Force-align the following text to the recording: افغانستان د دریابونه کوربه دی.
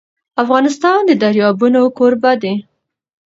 افغانستان 0.43 0.99
د 1.05 1.11
دریابونه 1.21 1.79
کوربه 1.97 2.31
دی. 2.41 2.53